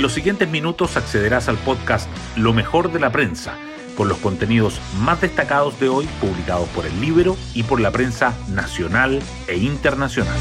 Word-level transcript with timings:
En 0.00 0.02
los 0.02 0.14
siguientes 0.14 0.48
minutos 0.48 0.96
accederás 0.96 1.50
al 1.50 1.58
podcast 1.58 2.08
Lo 2.34 2.54
mejor 2.54 2.90
de 2.90 2.98
la 2.98 3.12
prensa, 3.12 3.58
con 3.98 4.08
los 4.08 4.16
contenidos 4.16 4.80
más 4.98 5.20
destacados 5.20 5.78
de 5.78 5.90
hoy 5.90 6.08
publicados 6.22 6.66
por 6.70 6.86
el 6.86 7.00
Libro 7.02 7.36
y 7.52 7.64
por 7.64 7.82
la 7.82 7.90
prensa 7.90 8.34
nacional 8.48 9.20
e 9.46 9.58
internacional. 9.58 10.38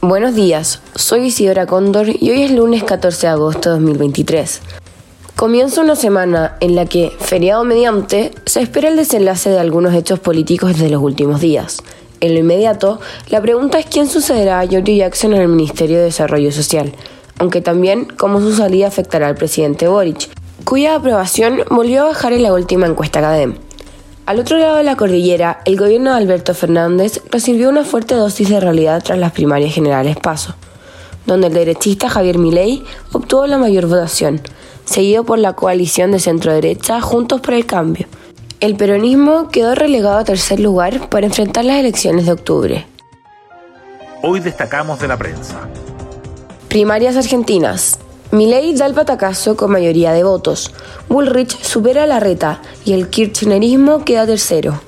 Buenos 0.00 0.36
días, 0.36 0.80
soy 0.94 1.22
Isidora 1.22 1.66
Cóndor 1.66 2.06
y 2.08 2.30
hoy 2.30 2.44
es 2.44 2.52
lunes 2.52 2.84
14 2.84 3.26
de 3.26 3.32
agosto 3.32 3.70
de 3.70 3.80
2023. 3.80 4.62
Comienza 5.34 5.80
una 5.80 5.96
semana 5.96 6.56
en 6.60 6.76
la 6.76 6.86
que, 6.86 7.10
feriado 7.18 7.64
mediante, 7.64 8.30
se 8.46 8.62
espera 8.62 8.90
el 8.90 8.96
desenlace 8.96 9.50
de 9.50 9.58
algunos 9.58 9.92
hechos 9.92 10.20
políticos 10.20 10.78
de 10.78 10.88
los 10.88 11.02
últimos 11.02 11.40
días. 11.40 11.82
En 12.20 12.34
lo 12.34 12.40
inmediato, 12.40 13.00
la 13.28 13.40
pregunta 13.40 13.78
es 13.78 13.86
quién 13.86 14.08
sucederá 14.08 14.60
a 14.60 14.66
Giorgio 14.66 14.96
Jackson 14.96 15.34
en 15.34 15.42
el 15.42 15.48
Ministerio 15.48 15.98
de 15.98 16.04
Desarrollo 16.04 16.52
Social, 16.52 16.92
aunque 17.38 17.60
también 17.60 18.06
cómo 18.16 18.40
su 18.40 18.54
salida 18.54 18.86
afectará 18.86 19.28
al 19.28 19.34
presidente 19.34 19.88
Boric, 19.88 20.30
cuya 20.64 20.94
aprobación 20.94 21.60
volvió 21.70 22.02
a 22.02 22.08
bajar 22.08 22.32
en 22.32 22.42
la 22.42 22.52
última 22.52 22.86
encuesta 22.86 23.20
CADEM. 23.20 23.56
Al 24.26 24.40
otro 24.40 24.56
lado 24.56 24.76
de 24.76 24.84
la 24.84 24.96
cordillera, 24.96 25.60
el 25.66 25.76
gobierno 25.76 26.10
de 26.10 26.16
Alberto 26.16 26.54
Fernández 26.54 27.20
recibió 27.30 27.68
una 27.68 27.84
fuerte 27.84 28.14
dosis 28.14 28.48
de 28.48 28.58
realidad 28.58 29.02
tras 29.04 29.18
las 29.18 29.32
primarias 29.32 29.74
generales 29.74 30.16
PASO, 30.16 30.54
donde 31.26 31.48
el 31.48 31.54
derechista 31.54 32.08
Javier 32.08 32.38
Milei 32.38 32.84
obtuvo 33.12 33.46
la 33.46 33.58
mayor 33.58 33.86
votación, 33.86 34.40
seguido 34.86 35.24
por 35.24 35.38
la 35.38 35.52
coalición 35.52 36.10
de 36.10 36.20
centro-derecha 36.20 37.02
Juntos 37.02 37.42
por 37.42 37.52
el 37.52 37.66
Cambio, 37.66 38.06
el 38.64 38.76
peronismo 38.76 39.48
quedó 39.50 39.74
relegado 39.74 40.16
a 40.16 40.24
tercer 40.24 40.58
lugar 40.58 41.10
para 41.10 41.26
enfrentar 41.26 41.66
las 41.66 41.76
elecciones 41.76 42.24
de 42.24 42.32
octubre. 42.32 42.86
Hoy 44.22 44.40
destacamos 44.40 44.98
de 45.00 45.06
la 45.06 45.18
prensa. 45.18 45.68
Primarias 46.68 47.14
argentinas. 47.14 47.98
Milei 48.30 48.74
da 48.74 48.86
el 48.86 48.94
patacazo 48.94 49.54
con 49.54 49.70
mayoría 49.70 50.14
de 50.14 50.24
votos. 50.24 50.72
Bullrich 51.10 51.60
supera 51.60 52.04
a 52.04 52.06
la 52.06 52.20
reta 52.20 52.62
y 52.86 52.94
el 52.94 53.10
kirchnerismo 53.10 54.02
queda 54.02 54.24
tercero. 54.24 54.80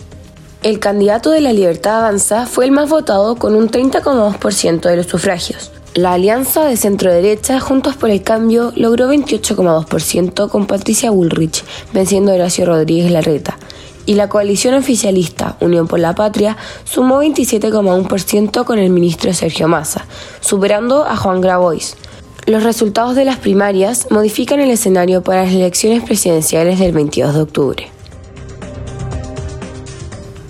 El 0.62 0.78
candidato 0.78 1.30
de 1.30 1.42
la 1.42 1.52
Libertad 1.52 1.98
Avanza 1.98 2.46
fue 2.46 2.64
el 2.64 2.70
más 2.70 2.88
votado 2.88 3.36
con 3.36 3.54
un 3.54 3.68
30,2% 3.70 4.88
de 4.88 4.96
los 4.96 5.06
sufragios. 5.06 5.70
La 5.96 6.12
alianza 6.12 6.66
de 6.66 6.76
centro-derecha 6.76 7.58
Juntos 7.58 7.96
por 7.96 8.10
el 8.10 8.22
Cambio 8.22 8.70
logró 8.76 9.10
28,2% 9.10 10.50
con 10.50 10.66
Patricia 10.66 11.10
Bullrich, 11.10 11.64
venciendo 11.94 12.32
a 12.32 12.34
Horacio 12.34 12.66
Rodríguez 12.66 13.10
Larreta. 13.10 13.56
Y 14.04 14.12
la 14.12 14.28
coalición 14.28 14.74
oficialista 14.74 15.56
Unión 15.58 15.88
por 15.88 15.98
la 15.98 16.14
Patria 16.14 16.58
sumó 16.84 17.22
27,1% 17.22 18.64
con 18.66 18.78
el 18.78 18.90
ministro 18.90 19.32
Sergio 19.32 19.68
Massa, 19.68 20.04
superando 20.40 21.06
a 21.06 21.16
Juan 21.16 21.40
Grabois. 21.40 21.96
Los 22.44 22.62
resultados 22.62 23.16
de 23.16 23.24
las 23.24 23.38
primarias 23.38 24.08
modifican 24.10 24.60
el 24.60 24.70
escenario 24.70 25.22
para 25.22 25.44
las 25.44 25.54
elecciones 25.54 26.02
presidenciales 26.02 26.78
del 26.78 26.92
22 26.92 27.34
de 27.34 27.40
octubre. 27.40 27.88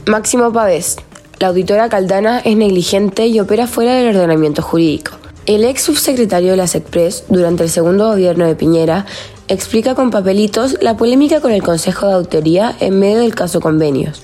Máximo 0.07 0.53
Pavés. 0.53 0.97
La 1.39 1.49
auditora 1.49 1.89
Caldana 1.89 2.41
es 2.41 2.57
negligente 2.57 3.29
y 3.29 3.39
opera 3.39 3.69
fuera 3.69 3.95
del 3.95 4.09
ordenamiento 4.09 4.61
jurídico. 4.61 5.13
El 5.47 5.65
ex 5.65 5.83
subsecretario 5.83 6.51
de 6.51 6.57
la 6.57 6.67
SECPRES, 6.67 7.27
durante 7.29 7.63
el 7.63 7.71
segundo 7.71 8.09
gobierno 8.09 8.47
de 8.47 8.57
Piñera, 8.57 9.07
explica 9.47 9.95
con 9.95 10.11
papelitos 10.11 10.77
la 10.81 10.97
polémica 10.97 11.41
con 11.41 11.53
el 11.53 11.63
Consejo 11.63 12.09
de 12.09 12.15
Autoría 12.15 12.75
en 12.81 12.99
medio 12.99 13.21
del 13.21 13.37
caso 13.37 13.61
Convenios. 13.61 14.23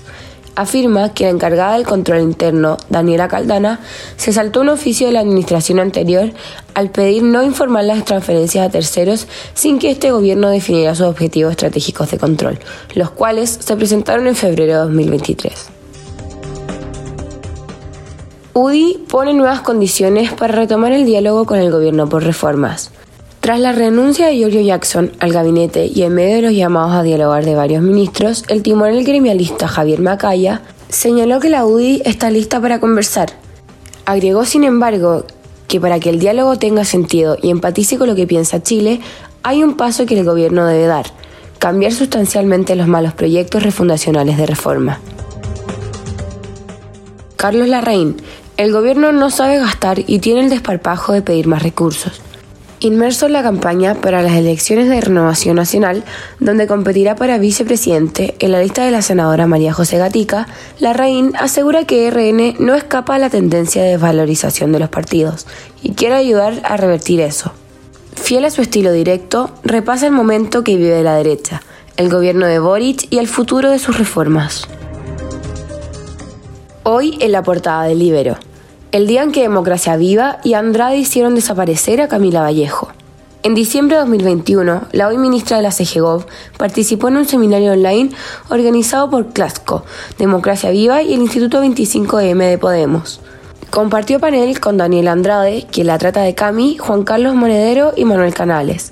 Afirma 0.57 1.13
que 1.13 1.23
la 1.23 1.29
encargada 1.29 1.77
del 1.77 1.87
control 1.87 2.19
interno, 2.19 2.75
Daniela 2.89 3.29
Caldana, 3.29 3.79
se 4.17 4.33
saltó 4.33 4.59
un 4.59 4.67
oficio 4.67 5.07
de 5.07 5.13
la 5.13 5.21
administración 5.21 5.79
anterior 5.79 6.33
al 6.73 6.91
pedir 6.91 7.23
no 7.23 7.41
informar 7.41 7.85
las 7.85 8.03
transferencias 8.03 8.67
a 8.67 8.69
terceros 8.69 9.27
sin 9.53 9.79
que 9.79 9.91
este 9.91 10.11
gobierno 10.11 10.49
definiera 10.49 10.93
sus 10.93 11.07
objetivos 11.07 11.51
estratégicos 11.51 12.11
de 12.11 12.17
control, 12.17 12.59
los 12.95 13.11
cuales 13.11 13.59
se 13.61 13.77
presentaron 13.77 14.27
en 14.27 14.35
febrero 14.35 14.73
de 14.73 14.79
2023. 14.79 15.72
UDI 18.55 18.99
pone 19.09 19.33
nuevas 19.33 19.61
condiciones 19.61 20.31
para 20.31 20.53
retomar 20.53 20.91
el 20.91 21.07
diálogo 21.07 21.45
con 21.45 21.57
el 21.57 21.71
gobierno 21.71 22.07
por 22.07 22.23
reformas. 22.23 22.91
Tras 23.39 23.59
la 23.59 23.71
renuncia 23.71 24.27
de 24.27 24.35
Giorgio 24.35 24.61
Jackson 24.61 25.11
al 25.19 25.33
gabinete 25.33 25.87
y 25.87 26.03
en 26.03 26.13
medio 26.13 26.35
de 26.35 26.41
los 26.43 26.53
llamados 26.53 26.93
a 26.93 27.01
dialogar 27.01 27.45
de 27.45 27.55
varios 27.55 27.81
ministros, 27.81 28.43
el 28.49 28.61
timonel 28.61 29.03
gremialista 29.03 29.67
Javier 29.67 30.01
Macaya 30.01 30.61
señaló 30.89 31.39
que 31.39 31.49
la 31.49 31.65
UDI 31.65 32.03
está 32.05 32.29
lista 32.29 32.61
para 32.61 32.79
conversar. 32.79 33.33
Agregó, 34.05 34.45
sin 34.45 34.65
embargo, 34.65 35.25
que 35.67 35.81
para 35.81 35.99
que 35.99 36.11
el 36.11 36.19
diálogo 36.19 36.59
tenga 36.59 36.85
sentido 36.85 37.37
y 37.41 37.49
empatice 37.49 37.97
con 37.97 38.07
lo 38.07 38.13
que 38.13 38.27
piensa 38.27 38.61
Chile, 38.61 39.01
hay 39.41 39.63
un 39.63 39.77
paso 39.77 40.05
que 40.05 40.19
el 40.19 40.25
gobierno 40.25 40.67
debe 40.67 40.85
dar, 40.85 41.07
cambiar 41.57 41.91
sustancialmente 41.91 42.75
los 42.75 42.87
malos 42.87 43.13
proyectos 43.13 43.63
refundacionales 43.63 44.37
de 44.37 44.45
reforma. 44.45 44.99
Carlos 47.35 47.67
Larraín, 47.67 48.15
el 48.57 48.71
gobierno 48.71 49.11
no 49.11 49.29
sabe 49.29 49.59
gastar 49.59 49.99
y 50.05 50.19
tiene 50.19 50.41
el 50.41 50.49
desparpajo 50.49 51.13
de 51.13 51.21
pedir 51.21 51.47
más 51.47 51.63
recursos. 51.63 52.21
Inmerso 52.79 53.27
en 53.27 53.33
la 53.33 53.43
campaña 53.43 53.95
para 53.95 54.21
las 54.21 54.33
elecciones 54.33 54.89
de 54.89 54.99
renovación 54.99 55.55
nacional, 55.55 56.03
donde 56.39 56.67
competirá 56.67 57.15
para 57.15 57.37
vicepresidente 57.37 58.35
en 58.39 58.51
la 58.51 58.61
lista 58.61 58.83
de 58.83 58.91
la 58.91 59.01
senadora 59.01 59.47
María 59.47 59.71
José 59.71 59.97
Gatica, 59.97 60.47
Larraín 60.79 61.31
asegura 61.39 61.85
que 61.85 62.11
RN 62.11 62.57
no 62.59 62.75
escapa 62.75 63.15
a 63.15 63.19
la 63.19 63.29
tendencia 63.29 63.81
de 63.81 63.91
desvalorización 63.91 64.73
de 64.73 64.79
los 64.79 64.89
partidos 64.89 65.47
y 65.81 65.93
quiere 65.93 66.15
ayudar 66.15 66.61
a 66.65 66.75
revertir 66.75 67.21
eso. 67.21 67.53
Fiel 68.15 68.45
a 68.45 68.51
su 68.51 68.61
estilo 68.61 68.91
directo, 68.91 69.49
repasa 69.63 70.05
el 70.05 70.11
momento 70.11 70.63
que 70.63 70.75
vive 70.75 71.01
la 71.03 71.15
derecha, 71.15 71.61
el 71.95 72.09
gobierno 72.09 72.45
de 72.45 72.59
Boric 72.59 73.07
y 73.09 73.17
el 73.17 73.27
futuro 73.27 73.71
de 73.71 73.79
sus 73.79 73.97
reformas. 73.97 74.67
Hoy 76.85 77.17
en 77.21 77.31
la 77.31 77.43
portada 77.43 77.85
del 77.85 77.99
Libero. 77.99 78.35
El 78.91 79.07
día 79.07 79.23
en 79.23 79.31
que 79.31 79.41
Democracia 79.41 79.95
Viva 79.95 80.39
y 80.43 80.53
Andrade 80.53 80.97
hicieron 80.97 81.33
desaparecer 81.33 82.01
a 82.01 82.09
Camila 82.09 82.41
Vallejo. 82.41 82.89
En 83.41 83.55
diciembre 83.55 83.95
de 83.95 84.01
2021, 84.01 84.81
la 84.91 85.07
hoy 85.07 85.17
ministra 85.17 85.55
de 85.55 85.63
la 85.63 85.71
CGGOV 85.71 86.25
participó 86.57 87.07
en 87.07 87.15
un 87.15 87.25
seminario 87.25 87.71
online 87.71 88.09
organizado 88.49 89.09
por 89.09 89.31
CLASCO, 89.31 89.85
Democracia 90.17 90.71
Viva 90.71 91.01
y 91.01 91.13
el 91.13 91.21
Instituto 91.21 91.63
25M 91.63 92.49
de 92.49 92.57
Podemos. 92.57 93.21
Compartió 93.69 94.19
panel 94.19 94.59
con 94.59 94.75
Daniel 94.75 95.07
Andrade, 95.07 95.65
quien 95.71 95.87
la 95.87 95.97
trata 95.97 96.21
de 96.23 96.35
Cami, 96.35 96.77
Juan 96.79 97.03
Carlos 97.03 97.33
Monedero 97.33 97.93
y 97.95 98.03
Manuel 98.03 98.33
Canales. 98.33 98.91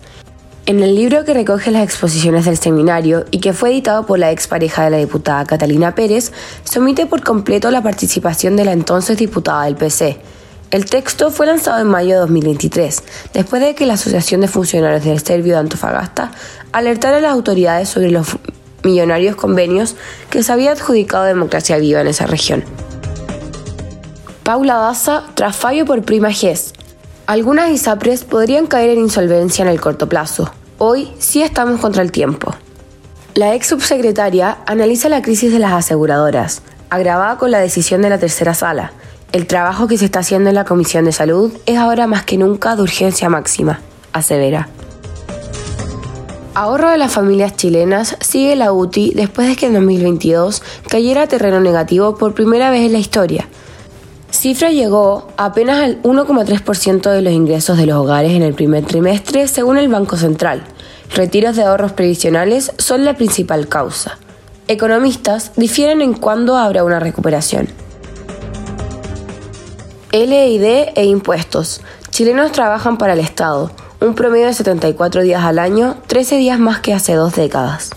En 0.72 0.82
el 0.82 0.96
libro 0.96 1.26
que 1.26 1.34
recoge 1.34 1.70
las 1.70 1.84
exposiciones 1.84 2.46
del 2.46 2.58
seminario 2.58 3.26
y 3.30 3.42
que 3.42 3.52
fue 3.52 3.72
editado 3.72 4.06
por 4.06 4.20
la 4.20 4.32
expareja 4.32 4.86
de 4.86 4.92
la 4.92 4.98
diputada 5.00 5.44
Catalina 5.44 5.96
Pérez, 5.96 6.32
se 6.64 6.80
omite 6.80 7.08
por 7.08 7.26
completo 7.26 7.70
la 7.72 7.84
participación 7.84 8.56
de 8.56 8.64
la 8.64 8.72
entonces 8.72 9.18
diputada 9.18 9.66
del 9.66 9.76
PC. 9.76 10.22
El 10.72 10.86
texto 10.86 11.30
fue 11.30 11.46
lanzado 11.46 11.82
en 11.82 11.90
mayo 11.90 12.12
de 12.12 12.20
2023, 12.22 13.04
después 13.34 13.62
de 13.62 13.76
que 13.76 13.86
la 13.86 13.96
Asociación 13.96 14.40
de 14.40 14.48
Funcionarios 14.48 15.04
del 15.04 15.20
Servio 15.20 15.56
de 15.56 15.60
Antofagasta 15.60 16.32
alertara 16.72 17.18
a 17.18 17.20
las 17.20 17.34
autoridades 17.34 17.90
sobre 17.90 18.10
los 18.10 18.28
millonarios 18.84 19.36
convenios 19.36 19.98
que 20.30 20.42
se 20.42 20.54
había 20.54 20.72
adjudicado 20.72 21.26
Democracia 21.26 21.80
Viva 21.80 22.00
en 22.00 22.08
esa 22.08 22.28
región. 22.28 22.64
Paula 24.44 24.76
Daza 24.76 25.24
tras 25.34 25.54
fallo 25.54 25.86
por 25.86 26.04
prima 26.04 26.32
GES, 26.32 26.76
algunas 27.28 27.72
ISAPRES 27.72 28.24
podrían 28.24 28.68
caer 28.68 28.92
en 28.92 29.00
insolvencia 29.00 29.64
en 29.64 29.68
el 29.68 29.82
corto 29.82 30.08
plazo. 30.08 30.50
Hoy 30.84 31.12
sí 31.20 31.44
estamos 31.44 31.80
contra 31.80 32.02
el 32.02 32.12
tiempo. 32.12 32.56
La 33.36 33.54
ex 33.54 33.68
subsecretaria 33.68 34.58
analiza 34.66 35.10
la 35.10 35.22
crisis 35.22 35.54
de 35.54 35.60
las 35.60 35.74
aseguradoras, 35.74 36.64
agravada 36.90 37.38
con 37.38 37.52
la 37.52 37.60
decisión 37.60 38.02
de 38.02 38.10
la 38.10 38.18
tercera 38.18 38.56
sala. 38.56 38.92
El 39.32 39.46
trabajo 39.46 39.88
que 39.88 40.00
se 40.00 40.06
está 40.06 40.22
haciendo 40.22 40.50
en 40.50 40.56
la 40.56 40.66
Comisión 40.66 41.06
de 41.06 41.12
Salud 41.12 41.54
es 41.68 41.78
ahora 41.78 42.08
más 42.08 42.24
que 42.24 42.40
nunca 42.40 42.76
de 42.76 42.82
urgencia 42.82 43.30
máxima, 43.30 43.80
asevera. 44.12 44.70
Ahorro 46.56 46.90
de 46.90 46.98
las 46.98 47.12
familias 47.12 47.56
chilenas 47.56 48.18
sigue 48.20 48.56
la 48.56 48.74
UTI 48.74 49.14
después 49.14 49.50
de 49.50 49.56
que 49.56 49.68
en 49.68 49.76
2022 49.76 50.64
cayera 50.90 51.22
a 51.22 51.28
terreno 51.28 51.60
negativo 51.60 52.16
por 52.16 52.34
primera 52.34 52.72
vez 52.72 52.88
en 52.88 52.94
la 52.94 52.98
historia 52.98 53.48
cifra 54.42 54.72
llegó 54.72 55.28
apenas 55.38 55.82
al 55.82 56.02
1,3% 56.02 57.12
de 57.12 57.22
los 57.22 57.32
ingresos 57.32 57.78
de 57.78 57.86
los 57.86 57.98
hogares 57.98 58.32
en 58.32 58.42
el 58.42 58.56
primer 58.56 58.84
trimestre, 58.84 59.48
según 59.48 59.78
el 59.78 59.88
Banco 59.88 60.18
Central. 60.18 60.64
Retiros 61.14 61.58
de 61.58 61.64
ahorros 61.64 61.92
previsionales 61.92 62.72
son 62.78 63.04
la 63.04 63.16
principal 63.16 63.68
causa. 63.68 64.18
Economistas 64.68 65.52
difieren 65.58 66.02
en 66.02 66.14
cuándo 66.14 66.56
habrá 66.56 66.86
una 66.86 67.00
recuperación. 67.00 67.68
LID 70.14 70.92
e 70.96 71.06
impuestos. 71.06 71.82
Chilenos 72.10 72.52
trabajan 72.52 72.98
para 72.98 73.14
el 73.14 73.20
Estado, 73.20 73.72
un 74.00 74.16
promedio 74.16 74.48
de 74.48 74.54
74 74.54 75.22
días 75.22 75.44
al 75.44 75.60
año, 75.60 75.98
13 76.08 76.38
días 76.38 76.60
más 76.60 76.80
que 76.80 76.94
hace 76.94 77.14
dos 77.14 77.36
décadas. 77.36 77.92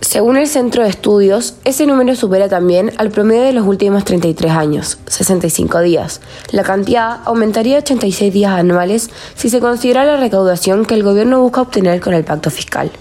Según 0.00 0.36
el 0.36 0.46
Centro 0.46 0.84
de 0.84 0.90
Estudios, 0.90 1.54
ese 1.64 1.84
número 1.84 2.14
supera 2.14 2.48
también 2.48 2.92
al 2.98 3.10
promedio 3.10 3.42
de 3.42 3.52
los 3.52 3.66
últimos 3.66 4.04
33 4.04 4.52
años, 4.52 4.98
65 5.06 5.80
días. 5.80 6.20
La 6.52 6.62
cantidad 6.62 7.20
aumentaría 7.24 7.76
a 7.76 7.80
86 7.80 8.32
días 8.32 8.52
anuales 8.52 9.10
si 9.34 9.50
se 9.50 9.60
considera 9.60 10.04
la 10.04 10.16
recaudación 10.16 10.84
que 10.84 10.94
el 10.94 11.02
gobierno 11.02 11.42
busca 11.42 11.62
obtener 11.62 12.00
con 12.00 12.14
el 12.14 12.24
pacto 12.24 12.50
fiscal. 12.50 12.92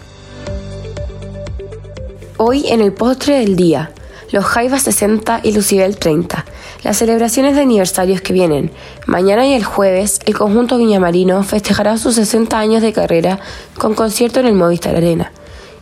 Hoy 2.38 2.68
en 2.68 2.82
el 2.82 2.94
postre 2.94 3.40
del 3.40 3.56
día, 3.56 3.92
los 4.32 4.44
Jaivas 4.44 4.82
60 4.82 5.42
y 5.44 5.54
Lucibel 5.54 5.98
30, 5.98 6.46
las 6.84 6.98
celebraciones 6.98 7.56
de 7.56 7.62
aniversarios 7.62 8.22
que 8.22 8.34
vienen. 8.34 8.72
Mañana 9.06 9.46
y 9.46 9.54
el 9.54 9.64
jueves, 9.64 10.20
el 10.26 10.36
conjunto 10.36 10.78
Viñamarino 10.78 11.44
festejará 11.44 11.98
sus 11.98 12.16
60 12.16 12.58
años 12.58 12.82
de 12.82 12.92
carrera 12.92 13.40
con 13.78 13.94
concierto 13.94 14.40
en 14.40 14.48
el 14.48 14.54
Movistar 14.56 14.96
Arena. 14.96 15.32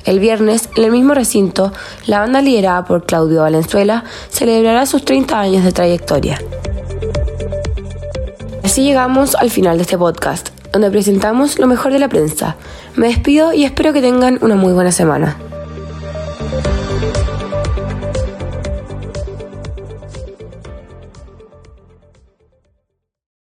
El 0.05 0.19
viernes, 0.19 0.69
en 0.75 0.83
el 0.83 0.91
mismo 0.91 1.15
recinto, 1.15 1.73
la 2.05 2.19
banda 2.19 2.41
liderada 2.41 2.85
por 2.85 3.05
Claudio 3.05 3.41
Valenzuela 3.41 4.03
celebrará 4.29 4.85
sus 4.85 5.03
30 5.03 5.39
años 5.39 5.63
de 5.63 5.71
trayectoria. 5.71 6.39
Así 8.63 8.83
llegamos 8.83 9.35
al 9.35 9.49
final 9.49 9.77
de 9.77 9.83
este 9.83 9.97
podcast, 9.97 10.49
donde 10.71 10.91
presentamos 10.91 11.57
lo 11.57 11.65
mejor 11.65 11.91
de 11.91 11.99
la 11.99 12.09
prensa. 12.09 12.55
Me 12.95 13.07
despido 13.07 13.51
y 13.53 13.63
espero 13.63 13.93
que 13.93 14.01
tengan 14.01 14.37
una 14.41 14.55
muy 14.55 14.73
buena 14.73 14.91
semana. 14.91 15.37